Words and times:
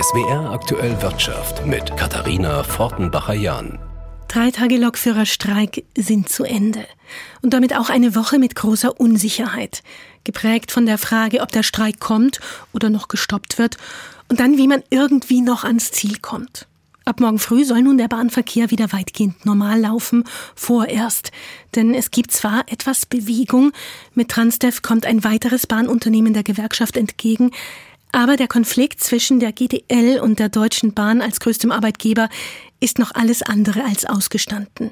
SWR 0.00 0.52
aktuell 0.52 1.02
Wirtschaft 1.02 1.66
mit 1.66 1.96
Katharina 1.96 2.62
Fortenbacher-Jahn. 2.62 3.80
Drei 4.28 4.52
Tage 4.52 4.76
Lokführerstreik 4.76 5.84
sind 5.96 6.28
zu 6.28 6.44
Ende. 6.44 6.84
Und 7.42 7.52
damit 7.52 7.74
auch 7.74 7.90
eine 7.90 8.14
Woche 8.14 8.38
mit 8.38 8.54
großer 8.54 9.00
Unsicherheit. 9.00 9.82
Geprägt 10.22 10.70
von 10.70 10.86
der 10.86 10.98
Frage, 10.98 11.40
ob 11.40 11.50
der 11.50 11.64
Streik 11.64 11.98
kommt 11.98 12.38
oder 12.72 12.90
noch 12.90 13.08
gestoppt 13.08 13.58
wird. 13.58 13.76
Und 14.28 14.38
dann, 14.38 14.56
wie 14.56 14.68
man 14.68 14.84
irgendwie 14.90 15.40
noch 15.40 15.64
ans 15.64 15.90
Ziel 15.90 16.18
kommt. 16.20 16.68
Ab 17.04 17.18
morgen 17.18 17.40
früh 17.40 17.64
soll 17.64 17.82
nun 17.82 17.98
der 17.98 18.06
Bahnverkehr 18.06 18.70
wieder 18.70 18.92
weitgehend 18.92 19.46
normal 19.46 19.80
laufen, 19.80 20.22
vorerst. 20.54 21.32
Denn 21.74 21.92
es 21.92 22.12
gibt 22.12 22.30
zwar 22.30 22.62
etwas 22.68 23.04
Bewegung, 23.04 23.72
mit 24.14 24.28
Transdev 24.28 24.82
kommt 24.82 25.06
ein 25.06 25.24
weiteres 25.24 25.66
Bahnunternehmen 25.66 26.34
der 26.34 26.44
Gewerkschaft 26.44 26.96
entgegen, 26.96 27.50
aber 28.12 28.36
der 28.36 28.48
Konflikt 28.48 29.00
zwischen 29.00 29.40
der 29.40 29.52
GDL 29.52 30.20
und 30.20 30.38
der 30.38 30.48
Deutschen 30.48 30.94
Bahn 30.94 31.20
als 31.20 31.40
größtem 31.40 31.70
Arbeitgeber 31.70 32.28
ist 32.80 32.98
noch 32.98 33.14
alles 33.14 33.42
andere 33.42 33.84
als 33.84 34.04
ausgestanden. 34.04 34.90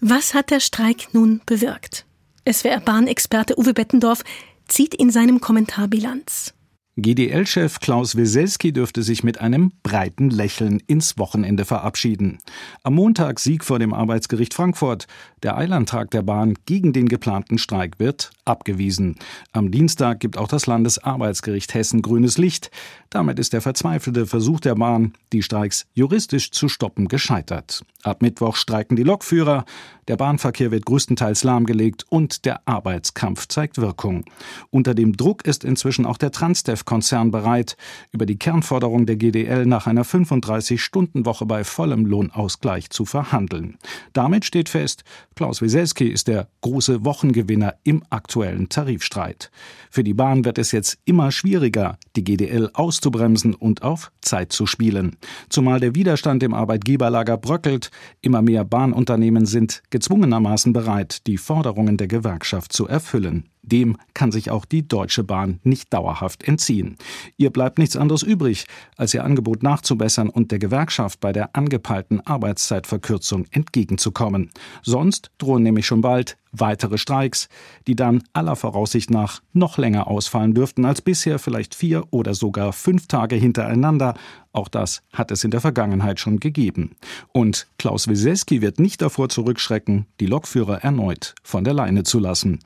Was 0.00 0.34
hat 0.34 0.50
der 0.50 0.60
Streik 0.60 1.12
nun 1.12 1.40
bewirkt? 1.46 2.06
SWR-Bahnexperte 2.50 3.58
Uwe 3.58 3.74
Bettendorf 3.74 4.22
zieht 4.66 4.94
in 4.94 5.10
seinem 5.10 5.40
Kommentar 5.40 5.88
Bilanz. 5.88 6.54
GDL-Chef 7.02 7.80
Klaus 7.80 8.16
Weselski 8.16 8.72
dürfte 8.72 9.02
sich 9.02 9.24
mit 9.24 9.40
einem 9.40 9.72
breiten 9.82 10.30
Lächeln 10.30 10.82
ins 10.86 11.18
Wochenende 11.18 11.64
verabschieden. 11.64 12.38
Am 12.82 12.94
Montag 12.94 13.40
Sieg 13.40 13.64
vor 13.64 13.78
dem 13.78 13.94
Arbeitsgericht 13.94 14.54
Frankfurt. 14.54 15.06
Der 15.42 15.56
Eilantrag 15.56 16.10
der 16.10 16.22
Bahn 16.22 16.54
gegen 16.66 16.92
den 16.92 17.08
geplanten 17.08 17.58
Streik 17.58 17.98
wird 17.98 18.30
abgewiesen. 18.44 19.16
Am 19.52 19.70
Dienstag 19.70 20.20
gibt 20.20 20.36
auch 20.36 20.48
das 20.48 20.66
Landesarbeitsgericht 20.66 21.72
Hessen 21.72 22.02
grünes 22.02 22.36
Licht. 22.36 22.70
Damit 23.08 23.38
ist 23.38 23.52
der 23.52 23.62
verzweifelte 23.62 24.26
Versuch 24.26 24.60
der 24.60 24.74
Bahn, 24.74 25.14
die 25.32 25.42
Streiks 25.42 25.86
juristisch 25.94 26.50
zu 26.50 26.68
stoppen, 26.68 27.08
gescheitert. 27.08 27.82
Ab 28.02 28.22
Mittwoch 28.22 28.56
streiken 28.56 28.96
die 28.96 29.02
Lokführer, 29.02 29.64
der 30.10 30.16
Bahnverkehr 30.16 30.72
wird 30.72 30.86
größtenteils 30.86 31.44
lahmgelegt 31.44 32.04
und 32.08 32.44
der 32.44 32.66
Arbeitskampf 32.66 33.46
zeigt 33.46 33.78
Wirkung. 33.78 34.24
Unter 34.70 34.92
dem 34.92 35.16
Druck 35.16 35.46
ist 35.46 35.62
inzwischen 35.62 36.04
auch 36.04 36.16
der 36.16 36.32
Transdev-Konzern 36.32 37.30
bereit, 37.30 37.76
über 38.10 38.26
die 38.26 38.36
Kernforderung 38.36 39.06
der 39.06 39.14
GDL 39.14 39.66
nach 39.66 39.86
einer 39.86 40.04
35-Stunden-Woche 40.04 41.46
bei 41.46 41.62
vollem 41.62 42.06
Lohnausgleich 42.06 42.90
zu 42.90 43.04
verhandeln. 43.04 43.78
Damit 44.12 44.44
steht 44.44 44.68
fest, 44.68 45.04
Klaus 45.36 45.62
Wieselski 45.62 46.08
ist 46.08 46.26
der 46.26 46.48
große 46.62 47.04
Wochengewinner 47.04 47.76
im 47.84 48.02
aktuellen 48.10 48.68
Tarifstreit. 48.68 49.52
Für 49.90 50.02
die 50.02 50.14
Bahn 50.14 50.44
wird 50.44 50.58
es 50.58 50.72
jetzt 50.72 50.98
immer 51.04 51.30
schwieriger, 51.30 51.98
die 52.16 52.24
GDL 52.24 52.68
auszubremsen 52.74 53.54
und 53.54 53.82
auf 53.82 54.10
Zeit 54.22 54.52
zu 54.52 54.66
spielen. 54.66 55.16
Zumal 55.48 55.78
der 55.78 55.94
Widerstand 55.94 56.42
im 56.42 56.52
Arbeitgeberlager 56.52 57.36
bröckelt, 57.36 57.92
immer 58.22 58.42
mehr 58.42 58.64
Bahnunternehmen 58.64 59.46
sind 59.46 59.82
gezwungenermaßen 60.00 60.72
bereit, 60.72 61.26
die 61.26 61.36
Forderungen 61.36 61.98
der 61.98 62.08
Gewerkschaft 62.08 62.72
zu 62.72 62.88
erfüllen. 62.88 63.50
Dem 63.62 63.96
kann 64.14 64.32
sich 64.32 64.50
auch 64.50 64.64
die 64.64 64.86
Deutsche 64.86 65.24
Bahn 65.24 65.60
nicht 65.62 65.92
dauerhaft 65.92 66.46
entziehen. 66.46 66.96
Ihr 67.36 67.50
bleibt 67.50 67.78
nichts 67.78 67.96
anderes 67.96 68.22
übrig, 68.22 68.66
als 68.96 69.14
ihr 69.14 69.24
Angebot 69.24 69.62
nachzubessern 69.62 70.28
und 70.28 70.50
der 70.50 70.58
Gewerkschaft 70.58 71.20
bei 71.20 71.32
der 71.32 71.54
angepeilten 71.54 72.26
Arbeitszeitverkürzung 72.26 73.46
entgegenzukommen. 73.50 74.50
Sonst 74.82 75.30
drohen 75.38 75.62
nämlich 75.62 75.86
schon 75.86 76.00
bald 76.00 76.36
weitere 76.52 76.98
Streiks, 76.98 77.48
die 77.86 77.96
dann 77.96 78.22
aller 78.32 78.56
Voraussicht 78.56 79.10
nach 79.10 79.40
noch 79.52 79.78
länger 79.78 80.08
ausfallen 80.08 80.54
dürften 80.54 80.84
als 80.84 81.02
bisher, 81.02 81.38
vielleicht 81.38 81.74
vier 81.74 82.04
oder 82.10 82.34
sogar 82.34 82.72
fünf 82.72 83.06
Tage 83.06 83.36
hintereinander. 83.36 84.14
Auch 84.52 84.68
das 84.68 85.02
hat 85.12 85.30
es 85.30 85.44
in 85.44 85.50
der 85.50 85.60
Vergangenheit 85.60 86.18
schon 86.18 86.40
gegeben. 86.40 86.96
Und 87.32 87.68
Klaus 87.78 88.08
Wieselski 88.08 88.62
wird 88.62 88.80
nicht 88.80 89.00
davor 89.00 89.28
zurückschrecken, 89.28 90.06
die 90.18 90.26
Lokführer 90.26 90.82
erneut 90.82 91.34
von 91.42 91.64
der 91.64 91.74
Leine 91.74 92.02
zu 92.02 92.18
lassen. 92.18 92.60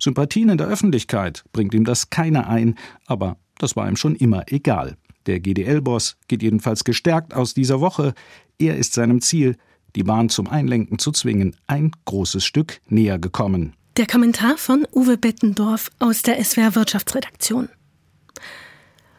Sympathien 0.00 0.48
in 0.48 0.58
der 0.58 0.68
Öffentlichkeit 0.68 1.44
bringt 1.52 1.74
ihm 1.74 1.84
das 1.84 2.10
keiner 2.10 2.48
ein, 2.48 2.76
aber 3.06 3.36
das 3.58 3.76
war 3.76 3.88
ihm 3.88 3.96
schon 3.96 4.16
immer 4.16 4.44
egal. 4.48 4.96
Der 5.26 5.40
GDL-Boss 5.40 6.16
geht 6.28 6.42
jedenfalls 6.42 6.84
gestärkt 6.84 7.34
aus 7.34 7.54
dieser 7.54 7.80
Woche. 7.80 8.14
Er 8.58 8.76
ist 8.76 8.94
seinem 8.94 9.20
Ziel, 9.20 9.56
die 9.94 10.02
Bahn 10.02 10.28
zum 10.28 10.48
Einlenken 10.48 10.98
zu 10.98 11.12
zwingen, 11.12 11.56
ein 11.66 11.92
großes 12.06 12.44
Stück 12.44 12.80
näher 12.88 13.18
gekommen. 13.18 13.74
Der 13.96 14.06
Kommentar 14.06 14.56
von 14.56 14.86
Uwe 14.92 15.18
Bettendorf 15.18 15.90
aus 15.98 16.22
der 16.22 16.42
SWR 16.42 16.74
Wirtschaftsredaktion. 16.74 17.68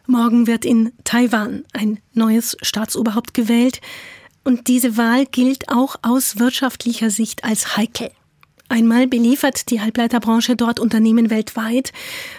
Morgen 0.06 0.48
wird 0.48 0.64
in 0.64 0.92
Taiwan 1.04 1.64
ein 1.72 2.00
neues 2.12 2.56
Staatsoberhaupt 2.62 3.34
gewählt 3.34 3.80
und 4.42 4.66
diese 4.66 4.96
Wahl 4.96 5.26
gilt 5.26 5.68
auch 5.68 5.96
aus 6.02 6.38
wirtschaftlicher 6.38 7.10
Sicht 7.10 7.44
als 7.44 7.76
heikel. 7.76 8.10
Einmal 8.72 9.06
beliefert 9.06 9.68
die 9.68 9.82
Halbleiterbranche 9.82 10.56
dort 10.56 10.80
Unternehmen 10.80 11.28
weltweit 11.28 11.92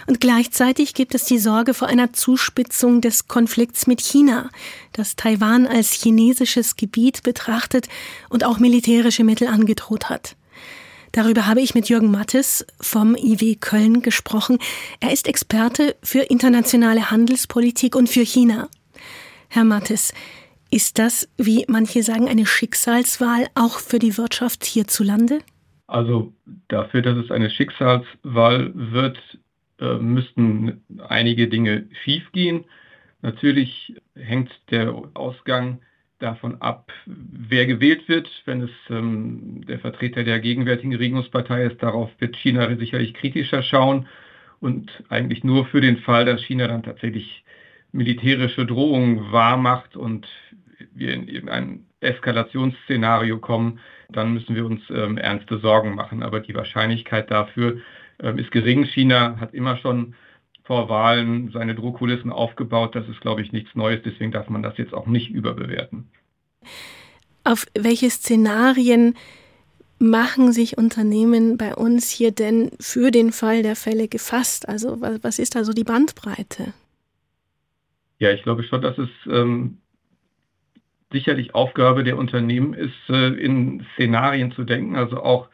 und 0.08 0.20
gleichzeitig 0.20 0.92
gibt 0.92 1.14
es 1.14 1.26
die 1.26 1.38
Sorge 1.38 1.74
vor 1.74 1.86
einer 1.86 2.12
Zuspitzung 2.12 3.00
des 3.00 3.28
Konflikts 3.28 3.86
mit 3.86 4.00
China, 4.00 4.50
das 4.92 5.14
Taiwan 5.14 5.68
als 5.68 5.92
chinesisches 5.92 6.74
Gebiet 6.74 7.22
betrachtet 7.22 7.86
und 8.30 8.42
auch 8.42 8.58
militärische 8.58 9.22
Mittel 9.22 9.46
angedroht 9.46 10.10
hat. 10.10 10.34
Darüber 11.12 11.46
habe 11.46 11.60
ich 11.60 11.76
mit 11.76 11.88
Jürgen 11.88 12.10
Mattes 12.10 12.66
vom 12.80 13.14
IW 13.14 13.54
Köln 13.54 14.02
gesprochen. 14.02 14.58
Er 14.98 15.12
ist 15.12 15.28
Experte 15.28 15.94
für 16.02 16.22
internationale 16.22 17.12
Handelspolitik 17.12 17.94
und 17.94 18.08
für 18.08 18.26
China. 18.26 18.68
Herr 19.46 19.62
Mattes, 19.62 20.12
ist 20.68 20.98
das, 20.98 21.28
wie 21.36 21.64
manche 21.68 22.02
sagen, 22.02 22.28
eine 22.28 22.44
Schicksalswahl 22.44 23.46
auch 23.54 23.78
für 23.78 24.00
die 24.00 24.16
Wirtschaft 24.16 24.64
hierzulande? 24.64 25.38
Also 25.86 26.32
dafür, 26.68 27.02
dass 27.02 27.16
es 27.18 27.30
eine 27.30 27.50
Schicksalswahl 27.50 28.72
wird, 28.74 29.18
äh, 29.80 29.94
müssten 29.98 30.82
einige 31.08 31.48
Dinge 31.48 31.86
schiefgehen. 32.04 32.64
Natürlich 33.22 33.94
hängt 34.14 34.50
der 34.70 34.94
Ausgang 35.14 35.80
davon 36.18 36.60
ab, 36.62 36.90
wer 37.06 37.66
gewählt 37.66 38.08
wird. 38.08 38.28
Wenn 38.46 38.62
es 38.62 38.70
ähm, 38.88 39.64
der 39.66 39.78
Vertreter 39.78 40.24
der 40.24 40.40
gegenwärtigen 40.40 40.94
Regierungspartei 40.94 41.64
ist, 41.64 41.82
darauf 41.82 42.10
wird 42.18 42.36
China 42.36 42.74
sicherlich 42.76 43.14
kritischer 43.14 43.62
schauen 43.62 44.06
und 44.60 44.90
eigentlich 45.10 45.44
nur 45.44 45.66
für 45.66 45.80
den 45.80 45.98
Fall, 45.98 46.24
dass 46.24 46.42
China 46.42 46.66
dann 46.68 46.82
tatsächlich 46.82 47.44
militärische 47.92 48.66
Drohungen 48.66 49.32
wahrmacht 49.32 49.96
und 49.96 50.26
wir 50.92 51.14
in 51.14 51.28
irgendein 51.28 51.86
Eskalationsszenario 52.00 53.38
kommen, 53.38 53.80
dann 54.10 54.34
müssen 54.34 54.54
wir 54.54 54.64
uns 54.66 54.82
ähm, 54.90 55.18
ernste 55.18 55.58
Sorgen 55.58 55.94
machen. 55.94 56.22
Aber 56.22 56.40
die 56.40 56.54
Wahrscheinlichkeit 56.54 57.30
dafür 57.30 57.78
ähm, 58.20 58.38
ist 58.38 58.50
gering. 58.50 58.84
China 58.84 59.38
hat 59.40 59.54
immer 59.54 59.76
schon 59.78 60.14
vor 60.64 60.88
Wahlen 60.88 61.50
seine 61.52 61.74
Druckkulissen 61.74 62.32
aufgebaut. 62.32 62.94
Das 62.94 63.08
ist, 63.08 63.20
glaube 63.20 63.42
ich, 63.42 63.52
nichts 63.52 63.74
Neues. 63.74 64.00
Deswegen 64.04 64.32
darf 64.32 64.48
man 64.48 64.62
das 64.62 64.78
jetzt 64.78 64.94
auch 64.94 65.06
nicht 65.06 65.30
überbewerten. 65.30 66.08
Auf 67.44 67.66
welche 67.74 68.08
Szenarien 68.08 69.14
machen 69.98 70.52
sich 70.52 70.78
Unternehmen 70.78 71.56
bei 71.56 71.74
uns 71.74 72.10
hier 72.10 72.32
denn 72.32 72.70
für 72.80 73.10
den 73.10 73.32
Fall 73.32 73.62
der 73.62 73.76
Fälle 73.76 74.08
gefasst? 74.08 74.68
Also 74.68 75.00
was, 75.00 75.22
was 75.22 75.38
ist 75.38 75.54
da 75.54 75.64
so 75.64 75.72
die 75.72 75.84
Bandbreite? 75.84 76.72
Ja, 78.18 78.30
ich 78.30 78.42
glaube 78.42 78.62
schon, 78.62 78.82
dass 78.82 78.96
es 78.98 79.08
ähm, 79.30 79.78
sicherlich 81.12 81.54
Aufgabe 81.54 82.04
der 82.04 82.18
Unternehmen 82.18 82.74
ist, 82.74 83.08
äh, 83.08 83.28
in 83.28 83.86
Szenarien 83.94 84.52
zu 84.52 84.64
denken, 84.64 84.96
also 84.96 85.22
auch 85.22 85.48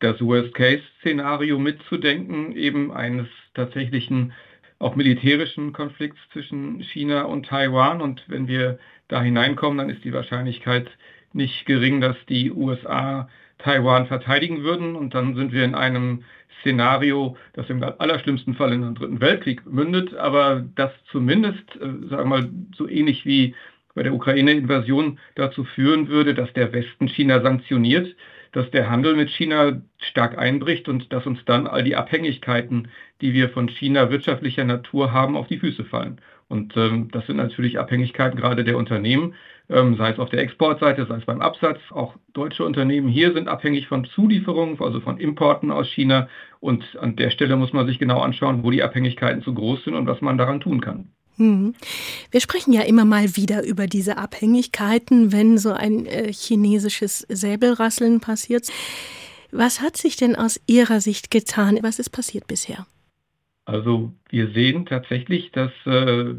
das 0.00 0.20
Worst-Case-Szenario 0.20 1.58
mitzudenken, 1.58 2.54
eben 2.54 2.92
eines 2.92 3.26
tatsächlichen 3.54 4.32
auch 4.78 4.94
militärischen 4.94 5.72
Konflikts 5.72 6.20
zwischen 6.32 6.80
China 6.82 7.22
und 7.22 7.46
Taiwan. 7.46 8.00
Und 8.00 8.22
wenn 8.28 8.46
wir 8.46 8.78
da 9.08 9.20
hineinkommen, 9.22 9.78
dann 9.78 9.90
ist 9.90 10.04
die 10.04 10.12
Wahrscheinlichkeit 10.12 10.88
nicht 11.32 11.66
gering, 11.66 12.00
dass 12.00 12.16
die 12.28 12.52
USA 12.52 13.28
Taiwan 13.58 14.06
verteidigen 14.06 14.62
würden. 14.62 14.94
Und 14.94 15.14
dann 15.14 15.34
sind 15.34 15.52
wir 15.52 15.64
in 15.64 15.74
einem 15.74 16.22
Szenario, 16.60 17.36
das 17.54 17.68
im 17.70 17.82
allerschlimmsten 17.82 18.54
Fall 18.54 18.72
in 18.72 18.84
einen 18.84 18.94
dritten 18.94 19.20
Weltkrieg 19.20 19.66
mündet, 19.66 20.14
aber 20.14 20.64
das 20.74 20.90
zumindest, 21.10 21.76
äh, 21.76 22.08
sagen 22.08 22.08
wir 22.08 22.24
mal, 22.24 22.50
so 22.76 22.88
ähnlich 22.88 23.24
wie 23.24 23.54
bei 23.98 24.04
der 24.04 24.14
Ukraine-Invasion 24.14 25.18
dazu 25.34 25.64
führen 25.64 26.06
würde, 26.06 26.32
dass 26.32 26.52
der 26.52 26.72
Westen 26.72 27.08
China 27.08 27.40
sanktioniert, 27.40 28.14
dass 28.52 28.70
der 28.70 28.88
Handel 28.88 29.16
mit 29.16 29.28
China 29.28 29.82
stark 29.98 30.38
einbricht 30.38 30.88
und 30.88 31.12
dass 31.12 31.26
uns 31.26 31.44
dann 31.46 31.66
all 31.66 31.82
die 31.82 31.96
Abhängigkeiten, 31.96 32.88
die 33.20 33.34
wir 33.34 33.48
von 33.48 33.68
China 33.68 34.08
wirtschaftlicher 34.10 34.64
Natur 34.64 35.12
haben, 35.12 35.36
auf 35.36 35.48
die 35.48 35.58
Füße 35.58 35.84
fallen. 35.84 36.20
Und 36.46 36.76
ähm, 36.76 37.08
das 37.10 37.26
sind 37.26 37.38
natürlich 37.38 37.80
Abhängigkeiten 37.80 38.38
gerade 38.38 38.62
der 38.62 38.78
Unternehmen, 38.78 39.34
ähm, 39.68 39.96
sei 39.96 40.10
es 40.10 40.20
auf 40.20 40.30
der 40.30 40.42
Exportseite, 40.42 41.04
sei 41.06 41.16
es 41.16 41.26
beim 41.26 41.42
Absatz. 41.42 41.80
Auch 41.90 42.14
deutsche 42.32 42.64
Unternehmen 42.64 43.08
hier 43.08 43.32
sind 43.32 43.48
abhängig 43.48 43.88
von 43.88 44.04
Zulieferungen, 44.04 44.80
also 44.80 45.00
von 45.00 45.18
Importen 45.18 45.72
aus 45.72 45.88
China. 45.88 46.28
Und 46.60 46.84
an 47.00 47.16
der 47.16 47.30
Stelle 47.30 47.56
muss 47.56 47.72
man 47.72 47.88
sich 47.88 47.98
genau 47.98 48.20
anschauen, 48.20 48.62
wo 48.62 48.70
die 48.70 48.84
Abhängigkeiten 48.84 49.42
zu 49.42 49.52
groß 49.52 49.84
sind 49.84 49.94
und 49.94 50.06
was 50.06 50.20
man 50.20 50.38
daran 50.38 50.60
tun 50.60 50.80
kann. 50.80 51.10
Hm. 51.38 51.74
Wir 52.30 52.40
sprechen 52.40 52.72
ja 52.72 52.82
immer 52.82 53.04
mal 53.04 53.36
wieder 53.36 53.64
über 53.64 53.86
diese 53.86 54.18
Abhängigkeiten, 54.18 55.32
wenn 55.32 55.56
so 55.56 55.72
ein 55.72 56.06
äh, 56.06 56.32
chinesisches 56.32 57.20
Säbelrasseln 57.28 58.20
passiert. 58.20 58.68
Was 59.50 59.80
hat 59.80 59.96
sich 59.96 60.16
denn 60.16 60.36
aus 60.36 60.60
Ihrer 60.66 61.00
Sicht 61.00 61.30
getan? 61.30 61.78
Was 61.82 61.98
ist 61.98 62.10
passiert 62.10 62.46
bisher? 62.46 62.86
Also 63.64 64.12
wir 64.28 64.50
sehen 64.50 64.86
tatsächlich, 64.86 65.52
dass 65.52 65.72
äh, 65.86 66.34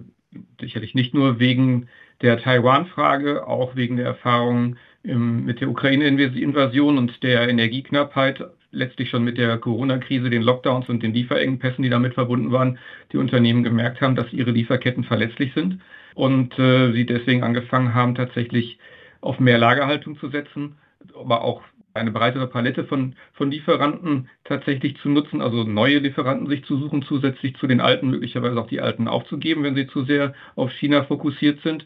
sicherlich 0.59 0.93
nicht 0.95 1.13
nur 1.13 1.39
wegen 1.39 1.87
der 2.21 2.39
Taiwan-Frage, 2.41 3.47
auch 3.47 3.75
wegen 3.75 3.97
der 3.97 4.05
Erfahrungen 4.05 4.77
mit 5.03 5.61
der 5.61 5.69
Ukraine-Invasion 5.69 6.97
und 6.97 7.23
der 7.23 7.47
Energieknappheit, 7.47 8.43
letztlich 8.71 9.09
schon 9.09 9.23
mit 9.23 9.37
der 9.37 9.57
Corona-Krise, 9.57 10.29
den 10.29 10.43
Lockdowns 10.43 10.89
und 10.89 11.01
den 11.01 11.13
Lieferengpässen, 11.13 11.83
die 11.83 11.89
damit 11.89 12.13
verbunden 12.13 12.51
waren, 12.51 12.77
die 13.11 13.17
Unternehmen 13.17 13.63
gemerkt 13.63 14.01
haben, 14.01 14.15
dass 14.15 14.31
ihre 14.31 14.51
Lieferketten 14.51 15.03
verletzlich 15.03 15.53
sind 15.53 15.79
und 16.15 16.57
äh, 16.59 16.91
sie 16.91 17.05
deswegen 17.05 17.43
angefangen 17.43 17.93
haben, 17.93 18.15
tatsächlich 18.15 18.77
auf 19.21 19.39
mehr 19.39 19.57
Lagerhaltung 19.57 20.17
zu 20.19 20.29
setzen, 20.29 20.75
aber 21.15 21.43
auch 21.43 21.61
eine 21.93 22.11
breitere 22.11 22.47
Palette 22.47 22.85
von, 22.85 23.15
von 23.33 23.51
Lieferanten 23.51 24.29
tatsächlich 24.43 24.97
zu 24.97 25.09
nutzen, 25.09 25.41
also 25.41 25.63
neue 25.63 25.99
Lieferanten 25.99 26.47
sich 26.47 26.63
zu 26.65 26.77
suchen, 26.77 27.03
zusätzlich 27.03 27.55
zu 27.57 27.67
den 27.67 27.81
alten, 27.81 28.09
möglicherweise 28.09 28.59
auch 28.59 28.67
die 28.67 28.81
alten 28.81 29.07
aufzugeben, 29.07 29.63
wenn 29.63 29.75
sie 29.75 29.87
zu 29.87 30.03
sehr 30.05 30.33
auf 30.55 30.71
China 30.71 31.03
fokussiert 31.03 31.61
sind. 31.61 31.85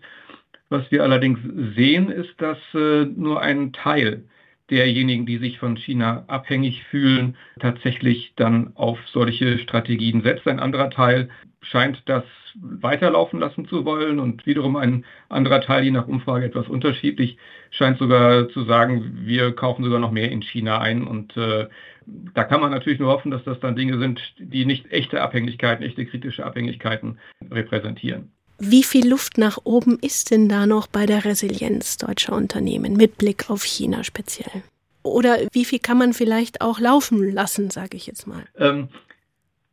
Was 0.73 0.89
wir 0.89 1.03
allerdings 1.03 1.37
sehen, 1.75 2.09
ist, 2.09 2.33
dass 2.41 2.57
äh, 2.73 3.05
nur 3.05 3.43
ein 3.43 3.73
Teil 3.73 4.23
derjenigen, 4.71 5.27
die 5.27 5.37
sich 5.37 5.59
von 5.59 5.77
China 5.77 6.23
abhängig 6.25 6.83
fühlen, 6.85 7.37
tatsächlich 7.59 8.33
dann 8.37 8.71
auf 8.73 8.97
solche 9.11 9.59
Strategien 9.59 10.23
setzt. 10.23 10.47
Ein 10.47 10.59
anderer 10.59 10.89
Teil 10.89 11.29
scheint 11.61 12.01
das 12.09 12.23
weiterlaufen 12.55 13.39
lassen 13.39 13.67
zu 13.67 13.85
wollen 13.85 14.17
und 14.17 14.47
wiederum 14.47 14.75
ein 14.75 15.05
anderer 15.29 15.61
Teil, 15.61 15.83
je 15.83 15.91
nach 15.91 16.07
Umfrage 16.07 16.47
etwas 16.47 16.67
unterschiedlich, 16.67 17.37
scheint 17.69 17.99
sogar 17.99 18.49
zu 18.49 18.63
sagen, 18.63 19.19
wir 19.25 19.51
kaufen 19.51 19.83
sogar 19.83 19.99
noch 19.99 20.11
mehr 20.11 20.31
in 20.31 20.41
China 20.41 20.79
ein 20.79 21.03
und 21.03 21.37
äh, 21.37 21.67
da 22.07 22.45
kann 22.45 22.61
man 22.61 22.71
natürlich 22.71 22.97
nur 22.99 23.11
hoffen, 23.11 23.29
dass 23.29 23.43
das 23.43 23.59
dann 23.59 23.75
Dinge 23.75 23.99
sind, 23.99 24.19
die 24.39 24.65
nicht 24.65 24.91
echte 24.91 25.21
Abhängigkeiten, 25.21 25.85
echte 25.85 26.03
kritische 26.07 26.43
Abhängigkeiten 26.43 27.19
repräsentieren. 27.51 28.31
Wie 28.65 28.83
viel 28.83 29.09
Luft 29.09 29.37
nach 29.37 29.59
oben 29.65 29.99
ist 29.99 30.31
denn 30.31 30.47
da 30.47 30.65
noch 30.65 30.87
bei 30.87 31.05
der 31.05 31.25
Resilienz 31.25 31.97
deutscher 31.97 32.33
Unternehmen 32.33 32.95
mit 32.95 33.17
Blick 33.17 33.49
auf 33.49 33.63
China 33.63 34.05
speziell? 34.05 34.63
Oder 35.03 35.37
wie 35.51 35.65
viel 35.65 35.79
kann 35.79 35.97
man 35.97 36.13
vielleicht 36.13 36.61
auch 36.61 36.79
laufen 36.79 37.29
lassen, 37.29 37.69
sage 37.69 37.97
ich 37.97 38.07
jetzt 38.07 38.25
mal? 38.25 38.45
Ähm, 38.57 38.87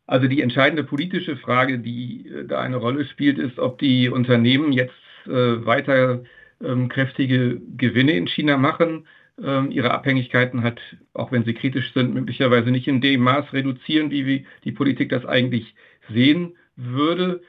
also 0.08 0.26
die 0.26 0.42
entscheidende 0.42 0.82
politische 0.82 1.36
Frage, 1.36 1.78
die 1.78 2.26
äh, 2.26 2.44
da 2.48 2.60
eine 2.60 2.78
Rolle 2.78 3.04
spielt, 3.04 3.38
ist, 3.38 3.60
ob 3.60 3.78
die 3.78 4.08
Unternehmen 4.08 4.72
jetzt 4.72 4.92
äh, 5.26 5.64
weiter 5.64 6.24
ähm, 6.60 6.88
kräftige 6.88 7.60
Gewinne 7.76 8.12
in 8.12 8.26
China 8.26 8.56
machen, 8.56 9.06
ähm, 9.40 9.70
ihre 9.70 9.92
Abhängigkeiten 9.92 10.64
hat, 10.64 10.80
auch 11.14 11.30
wenn 11.30 11.44
sie 11.44 11.54
kritisch 11.54 11.92
sind, 11.94 12.12
möglicherweise 12.12 12.72
nicht 12.72 12.88
in 12.88 13.00
dem 13.00 13.20
Maß 13.20 13.52
reduzieren, 13.52 14.10
wie, 14.10 14.26
wie 14.26 14.46
die 14.64 14.72
Politik 14.72 15.10
das 15.10 15.24
eigentlich 15.26 15.76
sehen 16.12 16.56
würde, 16.74 17.40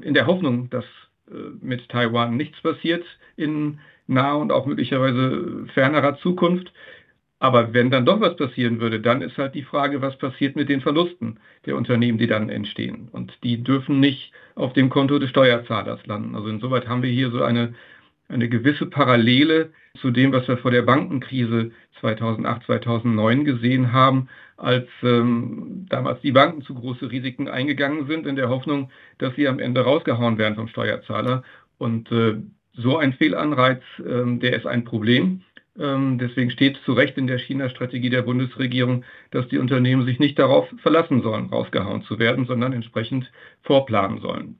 in 0.00 0.14
der 0.14 0.26
Hoffnung, 0.26 0.70
dass 0.70 0.84
äh, 1.30 1.34
mit 1.60 1.88
Taiwan 1.88 2.36
nichts 2.36 2.60
passiert 2.60 3.04
in 3.36 3.78
naher 4.06 4.38
und 4.38 4.52
auch 4.52 4.66
möglicherweise 4.66 5.66
fernerer 5.74 6.18
Zukunft. 6.18 6.72
Aber 7.40 7.72
wenn 7.72 7.90
dann 7.90 8.04
doch 8.04 8.20
was 8.20 8.36
passieren 8.36 8.80
würde, 8.80 9.00
dann 9.00 9.22
ist 9.22 9.38
halt 9.38 9.54
die 9.54 9.62
Frage, 9.62 10.02
was 10.02 10.18
passiert 10.18 10.56
mit 10.56 10.68
den 10.68 10.80
Verlusten 10.80 11.38
der 11.66 11.76
Unternehmen, 11.76 12.18
die 12.18 12.26
dann 12.26 12.48
entstehen. 12.48 13.08
Und 13.12 13.32
die 13.44 13.62
dürfen 13.62 14.00
nicht 14.00 14.32
auf 14.56 14.72
dem 14.72 14.90
Konto 14.90 15.20
des 15.20 15.30
Steuerzahlers 15.30 16.04
landen. 16.06 16.34
Also 16.34 16.48
insoweit 16.48 16.88
haben 16.88 17.02
wir 17.02 17.10
hier 17.10 17.30
so 17.30 17.42
eine, 17.44 17.74
eine 18.28 18.48
gewisse 18.48 18.86
Parallele 18.86 19.72
zu 20.00 20.10
dem, 20.10 20.32
was 20.32 20.46
wir 20.46 20.58
vor 20.58 20.70
der 20.70 20.82
Bankenkrise 20.82 21.72
2008, 22.00 22.66
2009 22.66 23.44
gesehen 23.44 23.92
haben, 23.92 24.28
als 24.56 24.86
ähm, 25.02 25.86
damals 25.88 26.20
die 26.20 26.32
Banken 26.32 26.62
zu 26.62 26.74
große 26.74 27.10
Risiken 27.10 27.48
eingegangen 27.48 28.06
sind, 28.06 28.26
in 28.26 28.36
der 28.36 28.48
Hoffnung, 28.48 28.90
dass 29.18 29.34
sie 29.34 29.48
am 29.48 29.58
Ende 29.58 29.80
rausgehauen 29.80 30.38
werden 30.38 30.56
vom 30.56 30.68
Steuerzahler. 30.68 31.42
Und 31.78 32.10
äh, 32.12 32.36
so 32.74 32.98
ein 32.98 33.12
Fehlanreiz, 33.14 33.82
ähm, 34.04 34.40
der 34.40 34.56
ist 34.56 34.66
ein 34.66 34.84
Problem. 34.84 35.42
Ähm, 35.78 36.18
deswegen 36.18 36.50
steht 36.50 36.78
zu 36.84 36.92
Recht 36.92 37.16
in 37.16 37.28
der 37.28 37.38
China-Strategie 37.38 38.10
der 38.10 38.22
Bundesregierung, 38.22 39.04
dass 39.30 39.48
die 39.48 39.58
Unternehmen 39.58 40.04
sich 40.06 40.18
nicht 40.18 40.38
darauf 40.38 40.68
verlassen 40.82 41.22
sollen, 41.22 41.46
rausgehauen 41.46 42.02
zu 42.02 42.18
werden, 42.18 42.46
sondern 42.46 42.72
entsprechend 42.72 43.30
vorplanen 43.62 44.20
sollen. 44.20 44.58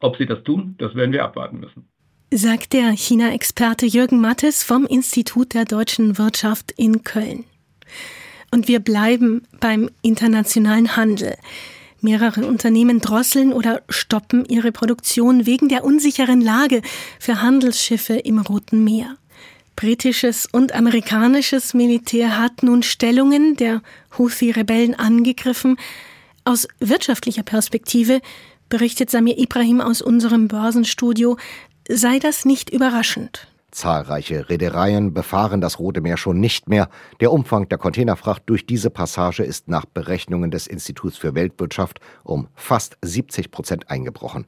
Ob 0.00 0.16
sie 0.16 0.26
das 0.26 0.42
tun, 0.44 0.76
das 0.78 0.94
werden 0.94 1.12
wir 1.12 1.24
abwarten 1.24 1.60
müssen. 1.60 1.88
Sagt 2.36 2.72
der 2.72 2.90
China-Experte 2.90 3.86
Jürgen 3.86 4.20
Mattes 4.20 4.64
vom 4.64 4.86
Institut 4.86 5.54
der 5.54 5.64
deutschen 5.64 6.18
Wirtschaft 6.18 6.72
in 6.76 7.04
Köln. 7.04 7.44
Und 8.50 8.66
wir 8.66 8.80
bleiben 8.80 9.42
beim 9.60 9.88
internationalen 10.02 10.96
Handel. 10.96 11.36
Mehrere 12.00 12.44
Unternehmen 12.44 12.98
drosseln 12.98 13.52
oder 13.52 13.82
stoppen 13.88 14.44
ihre 14.46 14.72
Produktion 14.72 15.46
wegen 15.46 15.68
der 15.68 15.84
unsicheren 15.84 16.40
Lage 16.40 16.82
für 17.20 17.40
Handelsschiffe 17.40 18.14
im 18.14 18.40
Roten 18.40 18.82
Meer. 18.82 19.16
Britisches 19.76 20.48
und 20.50 20.72
amerikanisches 20.72 21.72
Militär 21.72 22.36
hat 22.36 22.64
nun 22.64 22.82
Stellungen 22.82 23.54
der 23.54 23.80
Houthi-Rebellen 24.18 24.96
angegriffen. 24.96 25.76
Aus 26.42 26.66
wirtschaftlicher 26.80 27.44
Perspektive, 27.44 28.20
berichtet 28.68 29.08
Samir 29.08 29.38
Ibrahim 29.38 29.80
aus 29.80 30.02
unserem 30.02 30.48
Börsenstudio, 30.48 31.36
sei 31.88 32.18
das 32.18 32.44
nicht 32.44 32.70
überraschend. 32.70 33.48
Zahlreiche 33.70 34.48
Reedereien 34.48 35.12
befahren 35.12 35.60
das 35.60 35.80
Rote 35.80 36.00
Meer 36.00 36.16
schon 36.16 36.38
nicht 36.38 36.68
mehr. 36.68 36.88
Der 37.20 37.32
Umfang 37.32 37.68
der 37.68 37.78
Containerfracht 37.78 38.44
durch 38.46 38.66
diese 38.66 38.88
Passage 38.88 39.42
ist 39.42 39.68
nach 39.68 39.84
Berechnungen 39.84 40.52
des 40.52 40.68
Instituts 40.68 41.16
für 41.16 41.34
Weltwirtschaft 41.34 42.00
um 42.22 42.48
fast 42.54 42.96
70 43.02 43.50
Prozent 43.50 43.90
eingebrochen 43.90 44.46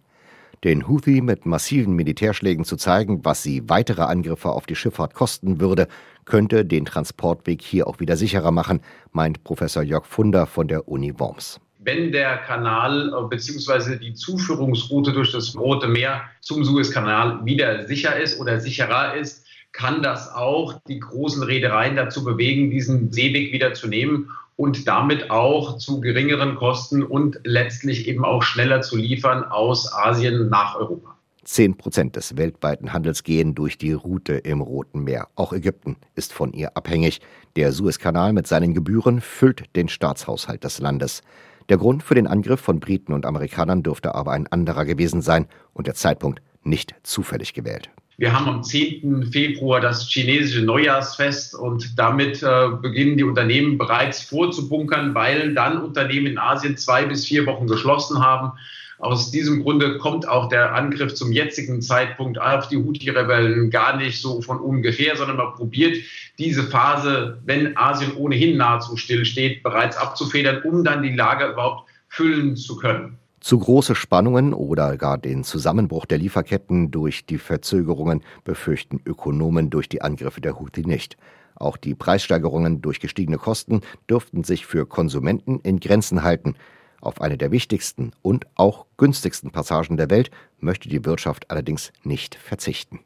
den 0.64 0.88
Houthi 0.88 1.20
mit 1.20 1.46
massiven 1.46 1.94
Militärschlägen 1.94 2.64
zu 2.64 2.76
zeigen, 2.76 3.24
was 3.24 3.42
sie 3.42 3.68
weitere 3.68 4.02
Angriffe 4.02 4.50
auf 4.50 4.66
die 4.66 4.74
Schifffahrt 4.74 5.14
kosten 5.14 5.60
würde, 5.60 5.86
könnte 6.24 6.64
den 6.64 6.84
Transportweg 6.84 7.62
hier 7.62 7.86
auch 7.86 8.00
wieder 8.00 8.16
sicherer 8.16 8.50
machen, 8.50 8.80
meint 9.12 9.44
Professor 9.44 9.82
Jörg 9.82 10.06
Funder 10.06 10.46
von 10.46 10.68
der 10.68 10.88
Uni 10.88 11.18
Worms. 11.18 11.60
Wenn 11.86 12.10
der 12.10 12.38
Kanal 12.38 13.14
äh, 13.16 13.28
bzw. 13.28 13.96
die 13.96 14.12
Zuführungsroute 14.12 15.12
durch 15.12 15.30
das 15.30 15.56
Rote 15.56 15.86
Meer 15.86 16.22
zum 16.40 16.64
Suezkanal 16.64 17.44
wieder 17.44 17.86
sicher 17.86 18.18
ist 18.18 18.40
oder 18.40 18.58
sicherer 18.58 19.14
ist, 19.14 19.46
kann 19.70 20.02
das 20.02 20.28
auch 20.34 20.80
die 20.88 20.98
großen 20.98 21.44
Reedereien 21.44 21.94
dazu 21.94 22.24
bewegen, 22.24 22.72
diesen 22.72 23.12
Seeweg 23.12 23.52
wieder 23.52 23.72
zu 23.74 23.86
nehmen 23.86 24.30
und 24.56 24.88
damit 24.88 25.30
auch 25.30 25.78
zu 25.78 26.00
geringeren 26.00 26.56
Kosten 26.56 27.04
und 27.04 27.38
letztlich 27.44 28.08
eben 28.08 28.24
auch 28.24 28.42
schneller 28.42 28.80
zu 28.80 28.96
liefern 28.96 29.44
aus 29.44 29.92
Asien 29.92 30.48
nach 30.48 30.74
Europa. 30.74 31.16
Zehn 31.44 31.76
Prozent 31.76 32.16
des 32.16 32.36
weltweiten 32.36 32.92
Handels 32.92 33.22
gehen 33.22 33.54
durch 33.54 33.78
die 33.78 33.92
Route 33.92 34.32
im 34.32 34.60
Roten 34.60 35.04
Meer. 35.04 35.28
Auch 35.36 35.52
Ägypten 35.52 35.94
ist 36.16 36.32
von 36.32 36.52
ihr 36.52 36.76
abhängig. 36.76 37.20
Der 37.54 37.70
Suezkanal 37.70 38.32
mit 38.32 38.48
seinen 38.48 38.74
Gebühren 38.74 39.20
füllt 39.20 39.76
den 39.76 39.88
Staatshaushalt 39.88 40.64
des 40.64 40.80
Landes. 40.80 41.22
Der 41.68 41.78
Grund 41.78 42.02
für 42.02 42.14
den 42.14 42.26
Angriff 42.26 42.60
von 42.60 42.78
Briten 42.78 43.12
und 43.12 43.26
Amerikanern 43.26 43.82
dürfte 43.82 44.14
aber 44.14 44.32
ein 44.32 44.46
anderer 44.46 44.84
gewesen 44.84 45.20
sein 45.20 45.46
und 45.72 45.86
der 45.86 45.94
Zeitpunkt 45.94 46.40
nicht 46.62 46.94
zufällig 47.02 47.54
gewählt. 47.54 47.90
Wir 48.18 48.32
haben 48.32 48.48
am 48.48 48.62
10. 48.62 49.30
Februar 49.30 49.80
das 49.80 50.08
chinesische 50.08 50.62
Neujahrsfest 50.62 51.54
und 51.54 51.98
damit 51.98 52.42
äh, 52.42 52.68
beginnen 52.80 53.18
die 53.18 53.24
Unternehmen 53.24 53.76
bereits 53.76 54.22
vorzubunkern, 54.22 55.14
weil 55.14 55.54
dann 55.54 55.82
Unternehmen 55.82 56.26
in 56.26 56.38
Asien 56.38 56.78
zwei 56.78 57.04
bis 57.04 57.26
vier 57.26 57.44
Wochen 57.44 57.66
geschlossen 57.66 58.20
haben. 58.24 58.52
Aus 58.98 59.30
diesem 59.30 59.62
Grunde 59.62 59.98
kommt 59.98 60.26
auch 60.26 60.48
der 60.48 60.74
Angriff 60.74 61.14
zum 61.14 61.30
jetzigen 61.30 61.82
Zeitpunkt 61.82 62.40
auf 62.40 62.68
die 62.68 62.76
Houthi-Rebellen 62.76 63.70
gar 63.70 63.96
nicht 63.96 64.20
so 64.20 64.40
von 64.40 64.58
ungefähr, 64.58 65.16
sondern 65.16 65.36
man 65.36 65.52
probiert 65.54 65.98
diese 66.38 66.62
Phase, 66.62 67.38
wenn 67.44 67.76
Asien 67.76 68.16
ohnehin 68.16 68.56
nahezu 68.56 68.96
still 68.96 69.24
steht, 69.24 69.62
bereits 69.62 69.96
abzufedern, 69.96 70.62
um 70.62 70.82
dann 70.82 71.02
die 71.02 71.14
Lager 71.14 71.52
überhaupt 71.52 71.88
füllen 72.08 72.56
zu 72.56 72.76
können. 72.76 73.18
Zu 73.40 73.58
große 73.58 73.94
Spannungen 73.94 74.54
oder 74.54 74.96
gar 74.96 75.18
den 75.18 75.44
Zusammenbruch 75.44 76.06
der 76.06 76.18
Lieferketten 76.18 76.90
durch 76.90 77.26
die 77.26 77.38
Verzögerungen 77.38 78.22
befürchten 78.44 79.00
Ökonomen 79.04 79.70
durch 79.70 79.88
die 79.88 80.02
Angriffe 80.02 80.40
der 80.40 80.58
Houthi 80.58 80.82
nicht. 80.84 81.16
Auch 81.54 81.76
die 81.76 81.94
Preissteigerungen 81.94 82.82
durch 82.82 82.98
gestiegene 82.98 83.38
Kosten 83.38 83.82
dürften 84.10 84.42
sich 84.42 84.66
für 84.66 84.86
Konsumenten 84.86 85.60
in 85.60 85.80
Grenzen 85.80 86.22
halten. 86.22 86.54
Auf 87.00 87.20
eine 87.20 87.38
der 87.38 87.50
wichtigsten 87.50 88.12
und 88.22 88.46
auch 88.54 88.86
günstigsten 88.96 89.50
Passagen 89.50 89.96
der 89.96 90.10
Welt 90.10 90.30
möchte 90.58 90.88
die 90.88 91.04
Wirtschaft 91.04 91.50
allerdings 91.50 91.92
nicht 92.02 92.34
verzichten. 92.34 93.00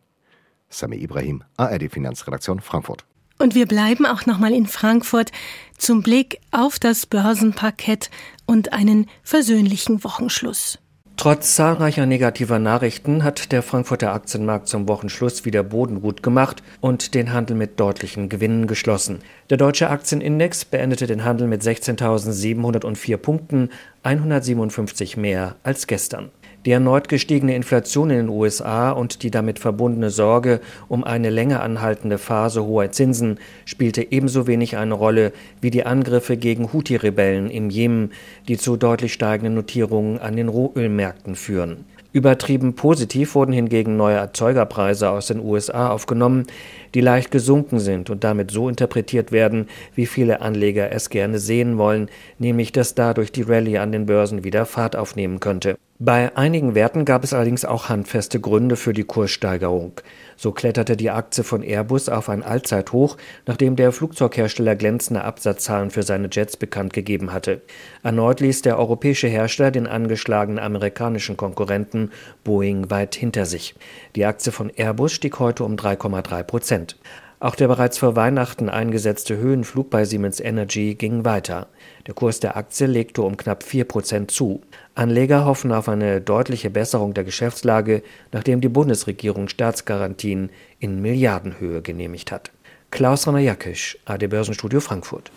Sami 0.68 0.96
Ibrahim, 0.96 1.42
ARD 1.56 1.90
Finanzredaktion 1.90 2.60
Frankfurt. 2.60 3.04
Und 3.38 3.54
wir 3.54 3.66
bleiben 3.66 4.06
auch 4.06 4.26
nochmal 4.26 4.52
in 4.52 4.66
Frankfurt 4.66 5.32
zum 5.78 6.02
Blick 6.02 6.40
auf 6.50 6.78
das 6.78 7.06
Börsenparkett 7.06 8.10
und 8.46 8.72
einen 8.72 9.08
versöhnlichen 9.22 10.04
Wochenschluss. 10.04 10.78
Trotz 11.20 11.54
zahlreicher 11.54 12.06
negativer 12.06 12.58
Nachrichten 12.58 13.24
hat 13.24 13.52
der 13.52 13.62
Frankfurter 13.62 14.14
Aktienmarkt 14.14 14.68
zum 14.68 14.88
Wochenschluss 14.88 15.44
wieder 15.44 15.62
Boden 15.62 16.00
gut 16.00 16.22
gemacht 16.22 16.62
und 16.80 17.12
den 17.12 17.34
Handel 17.34 17.58
mit 17.58 17.78
deutlichen 17.78 18.30
Gewinnen 18.30 18.66
geschlossen. 18.66 19.18
Der 19.50 19.58
deutsche 19.58 19.90
Aktienindex 19.90 20.64
beendete 20.64 21.06
den 21.06 21.22
Handel 21.22 21.46
mit 21.46 21.60
16.704 21.60 23.18
Punkten, 23.18 23.68
157 24.02 25.18
mehr 25.18 25.56
als 25.62 25.86
gestern. 25.86 26.30
Die 26.66 26.72
erneut 26.72 27.08
gestiegene 27.08 27.56
Inflation 27.56 28.10
in 28.10 28.16
den 28.16 28.28
USA 28.28 28.90
und 28.90 29.22
die 29.22 29.30
damit 29.30 29.58
verbundene 29.58 30.10
Sorge 30.10 30.60
um 30.88 31.04
eine 31.04 31.30
länger 31.30 31.62
anhaltende 31.62 32.18
Phase 32.18 32.64
hoher 32.64 32.92
Zinsen 32.92 33.38
spielte 33.64 34.12
ebenso 34.12 34.46
wenig 34.46 34.76
eine 34.76 34.92
Rolle 34.92 35.32
wie 35.62 35.70
die 35.70 35.86
Angriffe 35.86 36.36
gegen 36.36 36.70
Houthi-Rebellen 36.72 37.48
im 37.48 37.70
Jemen, 37.70 38.12
die 38.46 38.58
zu 38.58 38.76
deutlich 38.76 39.14
steigenden 39.14 39.54
Notierungen 39.54 40.18
an 40.18 40.36
den 40.36 40.48
Rohölmärkten 40.48 41.34
führen. 41.34 41.86
Übertrieben 42.12 42.74
positiv 42.74 43.36
wurden 43.36 43.52
hingegen 43.52 43.96
neue 43.96 44.16
Erzeugerpreise 44.16 45.08
aus 45.08 45.28
den 45.28 45.40
USA 45.40 45.90
aufgenommen, 45.90 46.46
die 46.92 47.00
leicht 47.00 47.30
gesunken 47.30 47.78
sind 47.78 48.10
und 48.10 48.24
damit 48.24 48.50
so 48.50 48.68
interpretiert 48.68 49.32
werden, 49.32 49.68
wie 49.94 50.06
viele 50.06 50.42
Anleger 50.42 50.92
es 50.92 51.08
gerne 51.08 51.38
sehen 51.38 51.78
wollen, 51.78 52.10
nämlich 52.38 52.72
dass 52.72 52.94
dadurch 52.94 53.32
die 53.32 53.42
Rallye 53.42 53.78
an 53.78 53.92
den 53.92 54.06
Börsen 54.06 54.44
wieder 54.44 54.66
Fahrt 54.66 54.96
aufnehmen 54.96 55.40
könnte. 55.40 55.76
Bei 56.02 56.34
einigen 56.34 56.74
Werten 56.74 57.04
gab 57.04 57.24
es 57.24 57.34
allerdings 57.34 57.66
auch 57.66 57.90
handfeste 57.90 58.40
Gründe 58.40 58.76
für 58.76 58.94
die 58.94 59.04
Kurssteigerung. 59.04 60.00
So 60.34 60.50
kletterte 60.50 60.96
die 60.96 61.10
Aktie 61.10 61.44
von 61.44 61.62
Airbus 61.62 62.08
auf 62.08 62.30
ein 62.30 62.42
Allzeithoch, 62.42 63.18
nachdem 63.44 63.76
der 63.76 63.92
Flugzeughersteller 63.92 64.76
glänzende 64.76 65.22
Absatzzahlen 65.22 65.90
für 65.90 66.02
seine 66.02 66.30
Jets 66.32 66.56
bekannt 66.56 66.94
gegeben 66.94 67.34
hatte. 67.34 67.60
Erneut 68.02 68.40
ließ 68.40 68.62
der 68.62 68.78
europäische 68.78 69.28
Hersteller 69.28 69.70
den 69.70 69.86
angeschlagenen 69.86 70.58
amerikanischen 70.58 71.36
Konkurrenten 71.36 72.12
Boeing 72.44 72.88
weit 72.88 73.14
hinter 73.14 73.44
sich. 73.44 73.74
Die 74.16 74.24
Aktie 74.24 74.52
von 74.52 74.70
Airbus 74.74 75.12
stieg 75.12 75.38
heute 75.38 75.64
um 75.64 75.76
3,3 75.76 76.42
Prozent. 76.44 76.96
Auch 77.42 77.54
der 77.54 77.68
bereits 77.68 77.96
vor 77.96 78.16
Weihnachten 78.16 78.68
eingesetzte 78.68 79.38
Höhenflug 79.38 79.88
bei 79.88 80.04
Siemens 80.04 80.40
Energy 80.40 80.94
ging 80.94 81.24
weiter. 81.24 81.68
Der 82.06 82.12
Kurs 82.12 82.38
der 82.38 82.54
Aktie 82.54 82.86
legte 82.86 83.22
um 83.22 83.38
knapp 83.38 83.62
4 83.62 83.84
Prozent 83.84 84.30
zu. 84.30 84.60
Anleger 84.94 85.46
hoffen 85.46 85.72
auf 85.72 85.88
eine 85.88 86.20
deutliche 86.20 86.68
Besserung 86.68 87.14
der 87.14 87.24
Geschäftslage, 87.24 88.02
nachdem 88.30 88.60
die 88.60 88.68
Bundesregierung 88.68 89.48
Staatsgarantien 89.48 90.50
in 90.80 91.00
Milliardenhöhe 91.00 91.80
genehmigt 91.80 92.30
hat. 92.30 92.50
Klaus 92.90 93.26
Rainer 93.26 93.38
Jackisch, 93.38 93.96
AD 94.04 94.26
Börsenstudio 94.26 94.80
Frankfurt. 94.80 95.32